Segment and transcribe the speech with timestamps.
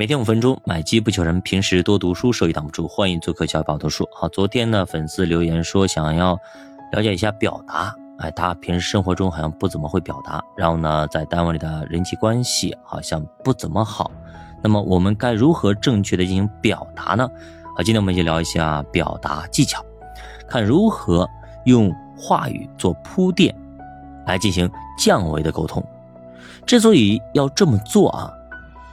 [0.00, 1.38] 每天五分钟，买机不求人。
[1.42, 2.88] 平时多读书，收益挡不住。
[2.88, 4.08] 欢迎做客小宝读书。
[4.14, 6.38] 好，昨天呢，粉丝留言说想要
[6.92, 7.94] 了解一下表达。
[8.16, 14.10] 哎，他平时生活中好像不怎么会表达，然后呢，在单位里的人际关系好像不怎么好。
[14.62, 17.28] 那么我们该如何正确的进行表达呢？
[17.76, 19.84] 好，今天我们就聊一下表达技巧，
[20.48, 21.28] 看如何
[21.66, 23.54] 用话语做铺垫，
[24.26, 25.84] 来进行降维的沟通。
[26.64, 28.32] 之所以要这么做啊。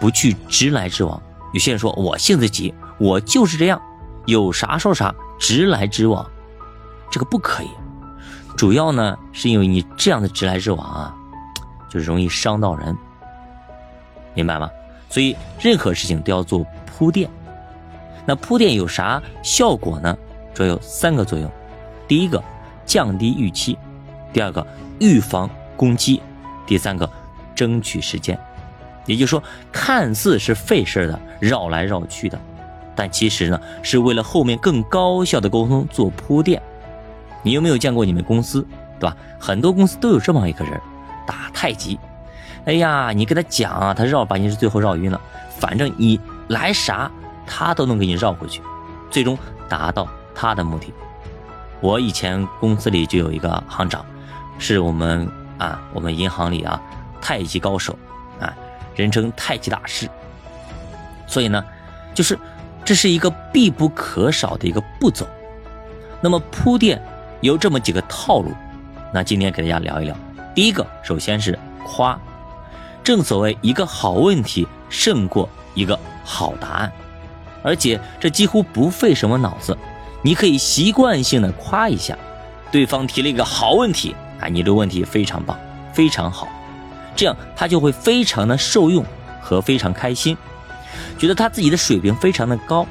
[0.00, 1.22] 不去直来直往，
[1.52, 3.80] 有些人说我性子急，我就是这样，
[4.24, 6.28] 有啥说啥，直来直往，
[7.10, 7.68] 这个不可以。
[8.56, 11.14] 主要呢是因为你这样的直来直往啊，
[11.88, 12.96] 就容易伤到人，
[14.34, 14.70] 明白吗？
[15.08, 17.28] 所以任何事情都要做铺垫。
[18.26, 20.16] 那铺垫有啥效果呢？
[20.54, 21.50] 主要有三个作用：
[22.06, 22.42] 第一个，
[22.84, 23.76] 降低预期；
[24.32, 24.66] 第二个，
[24.98, 26.20] 预防攻击；
[26.66, 27.08] 第三个，
[27.54, 28.38] 争取时间。
[29.10, 29.42] 也就是说，
[29.72, 32.38] 看似是费事的，绕来绕去的，
[32.94, 36.62] 但其实呢，是为了后面更高效的沟通做铺垫。
[37.42, 38.64] 你有没有见过你们公司，
[39.00, 39.16] 对吧？
[39.36, 40.80] 很多公司都有这么一个人，
[41.26, 41.98] 打太极。
[42.66, 45.20] 哎呀，你跟他讲啊，他绕把你是最后绕晕了。
[45.58, 47.10] 反正你来啥，
[47.44, 48.62] 他都能给你绕回去，
[49.10, 49.36] 最终
[49.68, 50.92] 达到他的目的。
[51.80, 54.04] 我以前公司里就有一个行长，
[54.58, 56.80] 是我们啊，我们银行里啊，
[57.20, 57.98] 太极高手
[58.38, 58.54] 啊。
[59.00, 60.08] 人称太极大师，
[61.26, 61.64] 所以呢，
[62.14, 62.38] 就是
[62.84, 65.26] 这是一个必不可少的一个步骤。
[66.20, 67.00] 那么铺垫
[67.40, 68.52] 有这么几个套路，
[69.12, 70.14] 那今天给大家聊一聊。
[70.54, 72.20] 第一个，首先是夸，
[73.02, 76.92] 正所谓一个好问题胜过一个好答案，
[77.62, 79.76] 而且这几乎不费什么脑子，
[80.22, 82.18] 你可以习惯性的夸一下，
[82.70, 85.58] 对方提了一个好问题，啊，你这问题非常棒，
[85.94, 86.46] 非常好。
[87.16, 89.04] 这样他就会非常的受用
[89.40, 90.36] 和非常开心，
[91.18, 92.86] 觉得他自己的水平非常的高。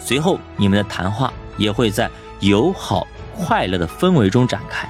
[0.00, 4.88] 随后你们的谈话也会在友好快乐的氛围中展开。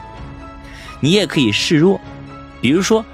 [1.01, 2.01] 你也可以示弱，
[2.61, 3.05] 比如说，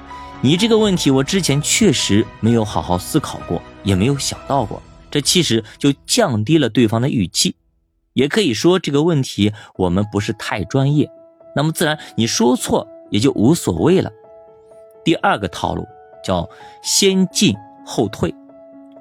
[0.40, 7.54] 你这个问题我之前确实没有好好思考过，也没有想到过，这其实就降低了对方的预期。
[8.12, 11.10] 也可以说这个问题我们不是太专业，
[11.56, 14.10] 那么自然你说错也就无所谓了。
[15.04, 15.86] 第二个套路
[16.22, 16.48] 叫
[16.82, 17.54] 先进
[17.84, 18.34] 后退，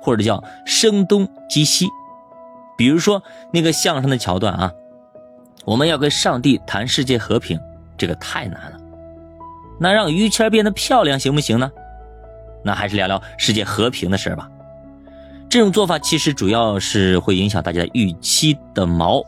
[0.02, 1.88] 或者叫声东击西。
[2.78, 3.22] 比如说
[3.52, 4.72] 那个相声的桥段啊，
[5.64, 7.60] 我们要跟上帝谈世界和平，
[7.98, 8.78] 这个太难了。
[9.80, 11.72] 那让于谦变得漂亮行不行呢？
[12.64, 14.50] 那还是聊聊世界和平的事吧。
[15.50, 19.24] 这种做法其实主要是会影响大家预期的毛。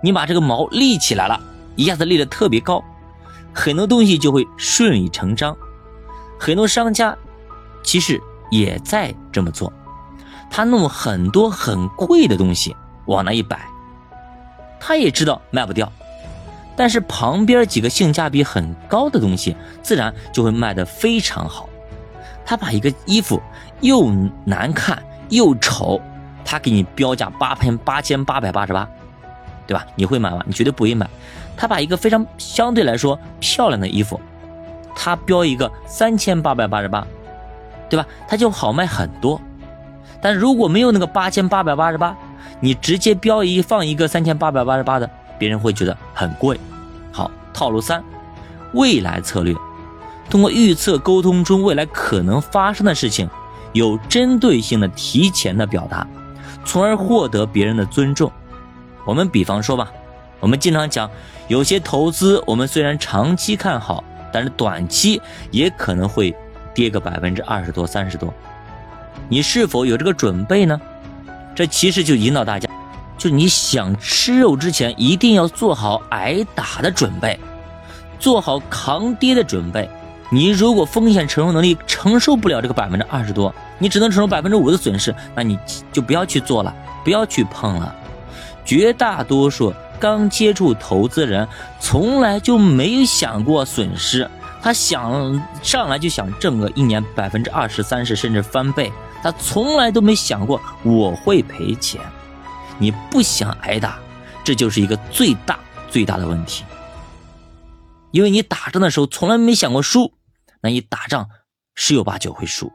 [0.00, 1.38] 你把这个毛立起来了，
[1.76, 2.82] 一下子立得特别高，
[3.52, 5.56] 很多东西就会顺理成章。
[6.38, 7.16] 很多商家
[7.82, 9.72] 其实也在这么做，
[10.50, 12.74] 他弄很多很贵的东西
[13.06, 13.60] 往那一摆，
[14.80, 15.90] 他也知道卖不掉，
[16.76, 21.68] 但是旁边几个性价比很高的东西自然就会卖得非常好。
[22.46, 23.42] 他把一个衣服
[23.80, 24.10] 又
[24.44, 26.00] 难看又丑，
[26.44, 28.88] 他给你标价八千八千八百八十八，
[29.66, 29.84] 对吧？
[29.94, 30.42] 你会买吗？
[30.46, 31.06] 你绝对不会买。
[31.56, 34.18] 他把一个非常相对来说漂亮的衣服。
[35.00, 37.06] 他标一个三千八百八十八，
[37.88, 38.04] 对吧？
[38.26, 39.40] 他就好卖很多。
[40.20, 42.16] 但如果没有那个八千八百八十八，
[42.58, 46.58] 你直接标一放一个三千八百八十八的，别人会觉得很贵。
[47.12, 48.02] 好，套路三，
[48.74, 49.54] 未来策略，
[50.28, 53.30] 通过预测沟通中未来可能发生的事情，
[53.72, 56.04] 有针对性的提前的表达，
[56.64, 58.32] 从而获得别人的尊重。
[59.06, 59.92] 我们比方说吧，
[60.40, 61.08] 我们经常讲，
[61.46, 64.02] 有些投资我们虽然长期看好。
[64.32, 66.34] 但是短期也可能会
[66.74, 68.32] 跌个百分之二十多、三十多，
[69.28, 70.80] 你是否有这个准备呢？
[71.54, 72.68] 这其实就引导大家，
[73.16, 77.38] 就你想吃肉之前，一定要做好挨打的准备，
[78.20, 79.88] 做好扛跌的准备。
[80.30, 85.58] 你如果风险承受能力承受不了这个百分之二十多，你只能承受百分之五的损失，那你
[85.90, 86.72] 就不要去做了，
[87.02, 87.94] 不要去碰了。
[88.64, 89.74] 绝大多数。
[89.98, 91.46] 刚接触投资人，
[91.80, 94.28] 从来就没想过损失，
[94.62, 98.92] 他想上来就想挣个一年百分之二十三十甚至翻倍，
[99.22, 102.00] 他从来都没想过我会赔钱。
[102.78, 103.98] 你不想挨打，
[104.44, 105.58] 这就是一个最大
[105.90, 106.64] 最大的问题。
[108.10, 110.14] 因为你打仗的时候从来没想过输，
[110.62, 111.28] 那你打仗
[111.74, 112.72] 十有八九会输。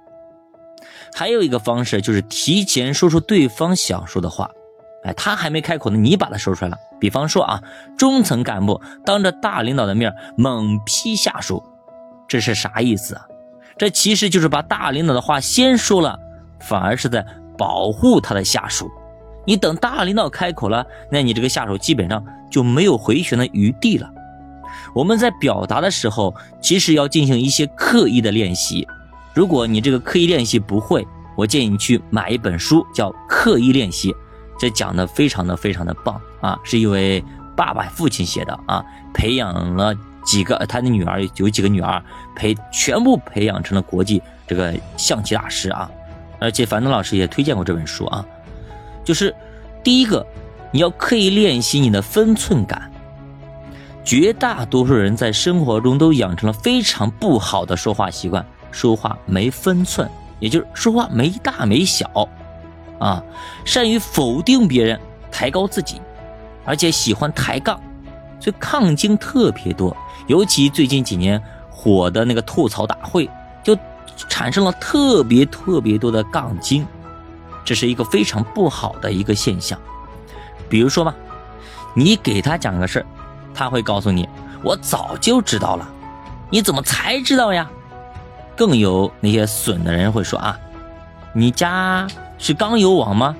[1.15, 4.49] 还有一个方式就是提前说出对方想说的话。
[5.03, 6.77] 哎，他还没开口呢，你把他说出来了。
[7.03, 7.61] 比方说啊，
[7.97, 11.61] 中层干部当着大领导的面猛批下属，
[12.29, 13.25] 这是啥意思啊？
[13.77, 16.17] 这其实就是把大领导的话先说了，
[16.61, 17.25] 反而是在
[17.57, 18.89] 保护他的下属。
[19.45, 24.09] 你等大领导开口了，那你这个下属基本上就没有回旋的余地了。
[24.95, 28.87] 我们在表达的时候，其实要进行一些刻意的练习。
[29.33, 31.05] 如果你这个刻意练习不会，
[31.35, 34.09] 我建议你去买一本书，叫《刻意练习》，
[34.63, 37.21] 这讲的非常的非常的棒啊，是一位
[37.53, 38.81] 爸爸父亲写的啊，
[39.13, 39.93] 培养了
[40.23, 42.01] 几个他的女儿，有几个女儿
[42.33, 45.91] 培全部培养成了国际这个象棋大师啊，
[46.39, 48.25] 而且樊登老师也推荐过这本书啊，
[49.03, 49.35] 就是
[49.83, 50.25] 第一个，
[50.71, 52.89] 你要刻意练习你的分寸感。
[54.05, 60.09] 绝大多数人在生活中都养成了非常不好的说话习惯，说话没分寸，
[60.39, 62.29] 也就是说话没大没小，
[62.99, 63.23] 啊，
[63.65, 64.99] 善于否定别人，
[65.31, 66.01] 抬高自己，
[66.65, 67.79] 而且喜欢抬杠，
[68.39, 69.95] 所以杠精特别多。
[70.27, 73.29] 尤其最近几年火的那个吐槽大会，
[73.63, 73.77] 就
[74.29, 76.85] 产生了特别特别多的杠精，
[77.65, 79.77] 这是一个非常不好的一个现象。
[80.69, 81.13] 比如说吧，
[81.93, 83.05] 你给他讲个事儿。
[83.55, 84.27] 他会告诉你，
[84.63, 85.87] 我早就知道了，
[86.49, 87.69] 你怎么才知道呀？
[88.55, 90.59] 更有那些损的人会说啊，
[91.33, 92.07] 你家
[92.37, 93.35] 是刚有网吗？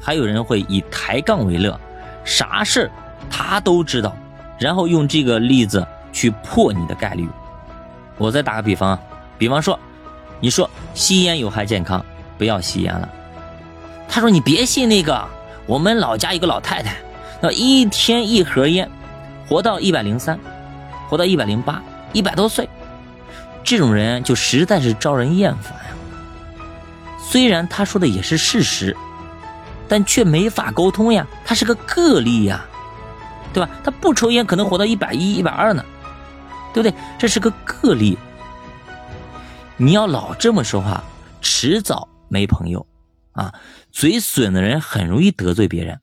[0.00, 1.78] 还有人会以抬杠为乐，
[2.24, 2.90] 啥事
[3.30, 4.14] 他都知道，
[4.58, 7.26] 然后用这个例子去破你的概率。
[8.18, 8.98] 我再打个比方，
[9.38, 9.78] 比方说，
[10.40, 12.04] 你说吸烟有害健康，
[12.36, 13.08] 不要吸烟了。
[14.08, 15.26] 他说你别信那个，
[15.66, 16.94] 我们老家一个老太太，
[17.40, 18.88] 那一天一盒烟。
[19.46, 20.38] 活到一百零三，
[21.08, 21.82] 活到一百零八，
[22.14, 22.66] 一百多岁，
[23.62, 25.90] 这种人就实在是招人厌烦呀。
[27.26, 28.94] 虽然他说的也是事实，
[29.88, 31.26] 但却没法沟通呀。
[31.44, 32.64] 他是个个例呀，
[33.52, 33.70] 对吧？
[33.82, 35.84] 他不抽烟可能活到一百一、一百二呢，
[36.72, 36.94] 对不对？
[37.18, 38.16] 这是个个例。
[39.76, 41.02] 你要老这么说话，
[41.40, 42.86] 迟早没朋友
[43.32, 43.52] 啊。
[43.90, 45.98] 嘴损的人很容易得罪别人，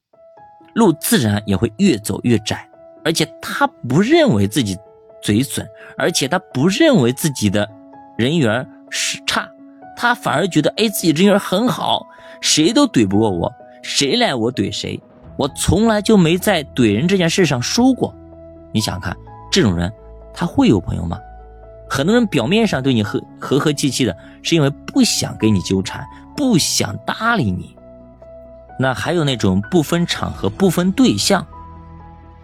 [0.74, 2.68] 路自然也会越走越窄。
[3.04, 4.78] 而且他不认为自己
[5.22, 5.68] 嘴损，
[5.98, 7.70] 而且他不认为自己的
[8.18, 9.50] 人缘是差，
[10.02, 12.08] 他反而觉得哎自己这人很好，
[12.42, 13.54] 谁都怼不过我，
[13.84, 15.00] 谁来我怼谁，
[15.38, 18.12] 我从来就没在怼人这件事上输过。
[18.74, 19.16] 你想想看，
[19.52, 19.94] 这种人
[20.34, 21.20] 他会有朋友吗？
[21.88, 26.04] 很多人表面上对你和和和气气的，是因为不想跟你纠缠，
[26.36, 27.78] 不想搭理你。
[28.80, 31.46] 那还有那种不分场合、不分对象。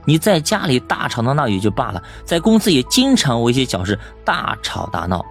[0.06, 5.26] 你在家里大吵大闹也就罢了，在公司也经常为一些小事大吵大闹，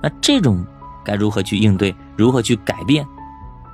[0.00, 0.64] 那这种
[1.04, 3.06] 该如何去应对，如何去改变？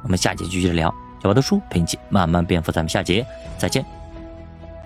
[0.02, 0.92] 我们下节继续聊，
[1.22, 3.24] 小白的书陪你一起慢慢变富，咱们下节
[3.58, 3.99] 再见。